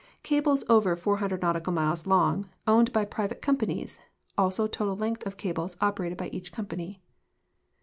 [0.23, 3.99] CABLES OVER FOUR HUNDRED NAUTICAL MILES LONG, OWNED BY PRIVATE COMPANIES;
[4.35, 6.99] ALSO TOTAL LENGTH OF CABLES OPERATED BY EACH CO.MPANY.